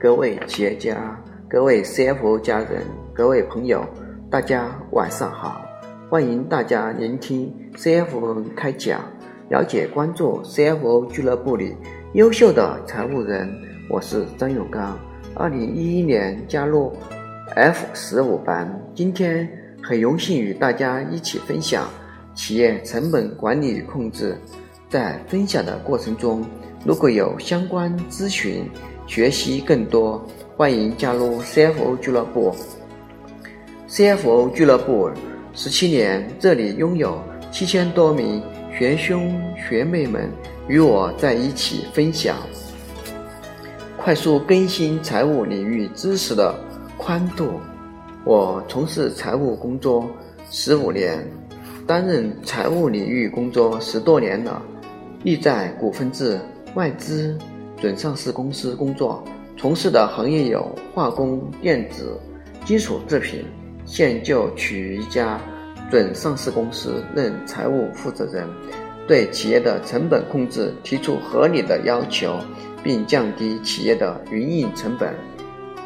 [0.00, 1.20] 各位企业家、
[1.50, 3.84] 各位 CFO 家人、各位朋友，
[4.30, 5.60] 大家晚上好！
[6.08, 9.00] 欢迎大家聆听 CFO 开讲，
[9.50, 11.74] 了解关注 CFO 俱乐部里
[12.12, 13.52] 优秀的财务人。
[13.90, 14.96] 我是张永刚，
[15.34, 16.92] 二零一一年加入
[17.56, 19.50] F 十五班，今天
[19.82, 21.88] 很荣幸与大家一起分享
[22.36, 24.36] 企业成本管理与控制。
[24.88, 26.44] 在分享的过程中，
[26.86, 28.64] 如果有相关咨询，
[29.08, 30.22] 学习更多，
[30.54, 32.54] 欢迎加入 CFO 俱乐部。
[33.88, 35.10] CFO 俱乐部
[35.54, 37.18] 十七年，这里拥有
[37.50, 38.42] 七千多名
[38.78, 40.30] 学兄学妹们
[40.68, 42.36] 与我在一起分享，
[43.96, 46.54] 快速更新财务领域知识的
[46.98, 47.58] 宽度。
[48.26, 50.06] 我从事财务工作
[50.50, 51.26] 十五年，
[51.86, 54.62] 担任财务领域工作十多年了，
[55.24, 56.38] 亦在股份制、
[56.74, 57.38] 外资。
[57.80, 59.22] 准上市公司工作，
[59.56, 62.18] 从事的行业有化工、电子、
[62.64, 63.44] 金属制品。
[63.84, 65.40] 现就取一家
[65.90, 68.46] 准上市公司任财务负责人，
[69.06, 72.38] 对企业的成本控制提出合理的要求，
[72.84, 75.14] 并降低企业的营运成本。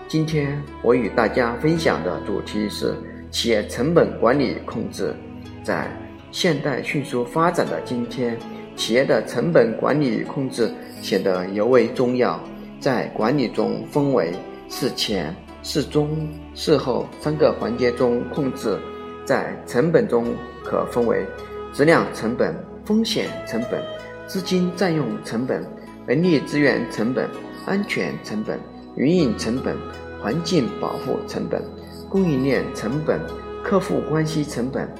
[0.08, 2.92] 今天我与大家分享的主题是
[3.30, 5.14] 企业成本管理控制。
[5.62, 5.88] 在
[6.32, 8.36] 现代迅速发展的今天。
[8.76, 10.70] 企业的成本管理与控制
[11.00, 12.38] 显得尤为重要。
[12.80, 14.32] 在管理中，分为
[14.68, 18.78] 事前、事中、事后三个环节中控制。
[19.24, 20.34] 在成本中，
[20.64, 21.24] 可分为
[21.72, 22.52] 质量成本、
[22.84, 23.80] 风险成本、
[24.26, 25.64] 资金占用成本、
[26.08, 27.28] 人力资源成本、
[27.64, 28.58] 安全成本、
[28.96, 29.76] 运营成本、
[30.20, 31.62] 环境保护成本、
[32.08, 33.20] 供应链成本、
[33.62, 34.92] 客户关系成本。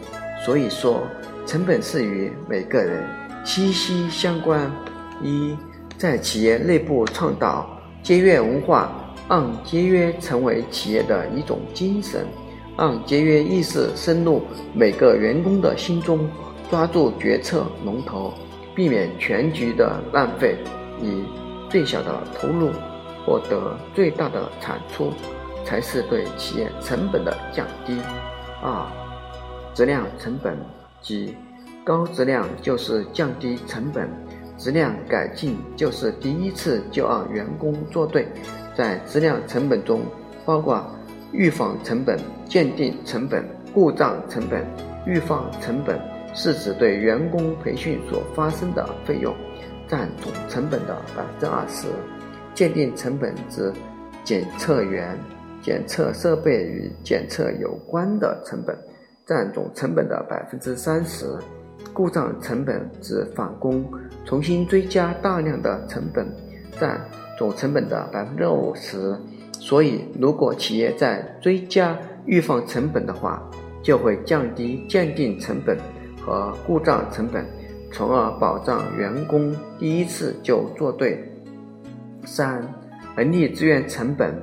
[0.46, 1.02] 所以说，
[1.44, 3.04] 成本是与每个人。
[3.44, 4.70] 息息相关。
[5.22, 5.56] 一，
[5.96, 7.66] 在企业内部倡导
[8.02, 8.92] 节约文化，
[9.28, 12.26] 让节约成为企业的一种精神，
[12.76, 14.42] 让节约意识深入
[14.74, 16.28] 每个员工的心中，
[16.70, 18.32] 抓住决策龙头，
[18.74, 20.56] 避免全局的浪费，
[21.00, 21.22] 以
[21.68, 22.70] 最小的投入
[23.24, 25.12] 获得最大的产出，
[25.64, 27.96] 才是对企业成本的降低。
[28.60, 28.86] 二，
[29.74, 30.56] 质量成本
[31.00, 31.34] 即。
[31.84, 34.08] 高质量就是降低成本，
[34.56, 38.26] 质量改进就是第一次就让员工做对。
[38.76, 40.00] 在质量成本中，
[40.44, 40.84] 包括
[41.32, 43.44] 预防成本、鉴定成本、
[43.74, 44.64] 故障成本。
[45.04, 46.00] 预防成本
[46.32, 49.34] 是指对员工培训所发生的费用，
[49.88, 51.88] 占总成本的百分之二十；
[52.54, 53.72] 鉴定成本指
[54.22, 55.18] 检测员、
[55.60, 58.78] 检测设备与检测有关的成本，
[59.26, 61.26] 占总成本的百分之三十。
[61.92, 63.84] 故障成本指返工、
[64.24, 66.26] 重新追加大量的成本，
[66.78, 67.00] 占
[67.38, 69.16] 总成本的百分之五十。
[69.52, 73.42] 所以，如果企业在追加预防成本的话，
[73.82, 75.78] 就会降低鉴定成本
[76.20, 77.44] 和故障成本，
[77.92, 81.22] 从而保障员工第一次就做对。
[82.24, 82.62] 三、
[83.16, 84.34] 人力资源成本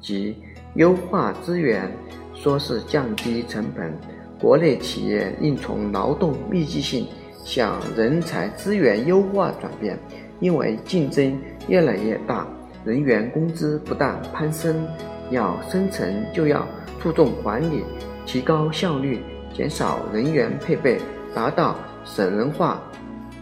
[0.00, 0.36] 及
[0.74, 1.90] 优化资源，
[2.34, 3.92] 说是降低成本。
[4.40, 7.06] 国内企业应从劳动密集性
[7.44, 9.98] 向人才资源优化转变，
[10.40, 11.38] 因为竞争
[11.68, 12.46] 越来越大，
[12.84, 14.86] 人员工资不断攀升，
[15.30, 16.66] 要生存就要
[17.00, 17.82] 注重管理，
[18.26, 19.20] 提高效率，
[19.54, 20.98] 减少人员配备，
[21.34, 22.80] 达到省人化，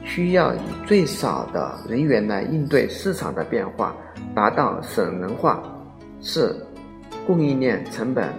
[0.04, 3.96] 需要以最少的人员来应对市场的变化，
[4.34, 5.62] 达到省人化。
[6.20, 6.66] 四、
[7.26, 8.32] 供应链成本，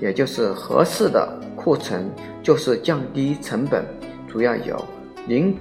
[0.00, 1.40] 也就是合适的。
[1.56, 2.10] 库存
[2.42, 3.82] 就是降低成本，
[4.28, 4.84] 主要有
[5.26, 5.56] 零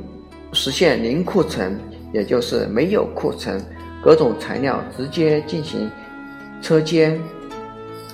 [0.51, 1.79] 实现零库存，
[2.11, 3.63] 也就是没有库存，
[4.03, 5.89] 各种材料直接进行
[6.61, 7.17] 车间，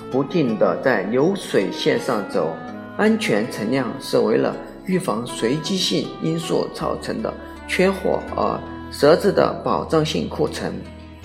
[0.08, 2.54] 不定的在流水线上走。
[2.96, 4.54] 安全存量是为了
[4.84, 7.34] 预防随机性因素造成的
[7.66, 8.60] 缺货而
[8.92, 10.72] 设置的保障性库存。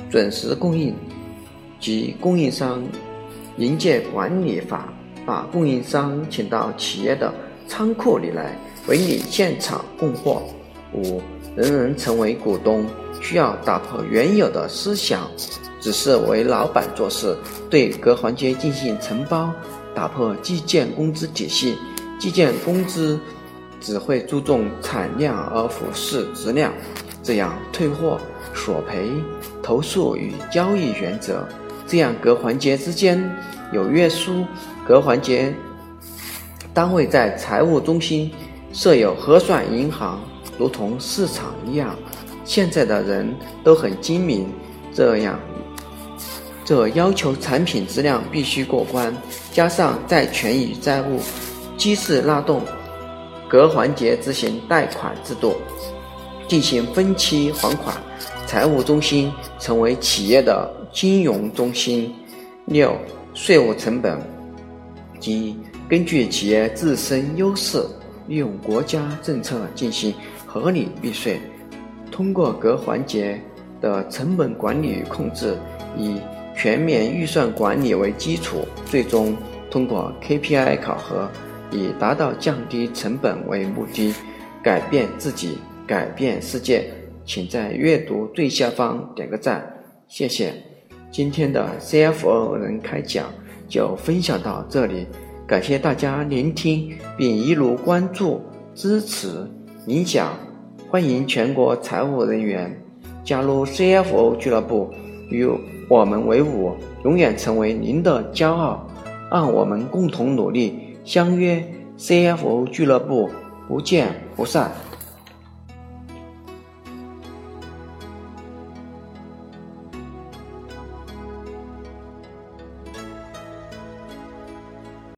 [0.09, 0.95] 准时供应
[1.79, 2.81] 及供应商
[3.57, 4.87] 临界管理法。
[5.25, 7.34] 把供应商请到企业的
[7.67, 8.55] 仓库里来，
[8.87, 10.43] 为你现场供货。
[10.93, 11.19] 五，
[11.55, 12.85] 人人成为股东，
[13.23, 15.28] 需要打破原有的思想，
[15.81, 17.35] 只是为老板做事，
[17.72, 19.52] 对各环节进行承包，
[19.96, 21.75] 打破计件工资体系。
[22.19, 23.19] 计件工资
[23.81, 26.72] 只会注重产量而忽视质量，
[27.23, 28.19] 这样退货、
[28.53, 29.09] 索赔、
[29.63, 31.43] 投诉与交易原则，
[31.87, 33.22] 这样各环节之间
[33.72, 34.46] 有约束。
[34.87, 35.53] 各环节
[36.73, 38.32] 单位在财务中心
[38.72, 40.20] 设有核算银行，
[40.59, 41.96] 如同市场一样。
[42.43, 44.47] 现在的人都很精明，
[44.93, 45.40] 这样
[46.64, 49.11] 这要求产品质量必须过关，
[49.52, 51.20] 加上债权与债务
[51.76, 52.61] 机制拉动，
[53.47, 55.55] 各环节执行贷款制度，
[56.47, 57.96] 进行分期还款，
[58.46, 62.14] 财务中心成为企业的金融中心。
[62.66, 62.96] 六、
[63.34, 64.20] 税务成本。
[65.20, 65.58] 即
[65.88, 67.84] 根据企业自身优势，
[68.28, 70.14] 利用国家政策进行
[70.46, 71.40] 合理避税，
[72.12, 73.40] 通过各环节
[73.80, 75.58] 的成本管理与控制，
[75.97, 76.20] 以
[76.56, 79.36] 全面预算管理为基础，最终
[79.70, 81.30] 通过 KPI 考核，
[81.72, 84.14] 以达到降低成本为目的，
[84.64, 86.85] 改变自己，改变世界。
[87.26, 89.66] 请在阅读最下方点个赞，
[90.08, 90.53] 谢谢。
[91.09, 93.32] 今天的 CFO 人开讲
[93.67, 95.08] 就分享到这里，
[95.47, 98.41] 感谢大家聆听并一路关注、
[98.76, 99.28] 支持、
[99.87, 100.34] 影响。
[100.87, 102.79] 欢迎全国财务人员
[103.23, 104.93] 加入 CFO 俱乐部，
[105.29, 105.49] 与
[105.90, 108.87] 我们为伍，永远成为您的骄傲。
[109.32, 111.61] 让我们共同努力，相约
[111.97, 113.29] CFO 俱乐部，
[113.67, 114.72] 不见不散。